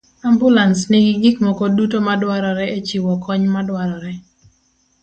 [0.27, 4.13] Ambulans nigi gik moko duto madwarore e chiwo kony madwarore.